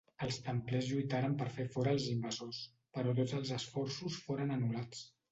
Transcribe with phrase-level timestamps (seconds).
[0.25, 2.61] Els templers lluitaren per fer fora els invasors,
[2.99, 5.05] però tots els esforços foren anul·lats.